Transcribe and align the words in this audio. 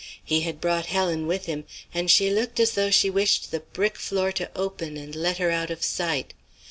He 0.25 0.39
had 0.41 0.59
brought 0.59 0.87
Helen 0.87 1.27
with 1.27 1.45
him, 1.45 1.63
and 1.93 2.09
she 2.09 2.31
looked 2.31 2.59
as 2.59 2.71
though 2.71 2.89
she 2.89 3.11
wished 3.11 3.51
the 3.51 3.59
brick 3.59 3.97
floor 3.97 4.31
to 4.31 4.49
open 4.57 4.97
and 4.97 5.13
let 5.13 5.37
her 5.37 5.51
out 5.51 5.69
of 5.69 5.83
sight. 5.83 6.33